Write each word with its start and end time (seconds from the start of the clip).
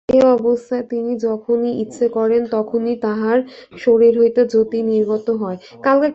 এ-অবস্থায় 0.09 0.85
তিনি 0.91 1.11
যখনই 1.19 1.71
ইচ্ছা 1.83 2.07
করেন, 2.17 2.41
তখনই 2.51 2.95
তাঁহার 3.01 3.37
শরীর 3.77 4.13
হইতে 4.17 4.41
জ্যোতি 4.51 4.79
নির্গত 4.91 5.27
হয়। 5.41 5.57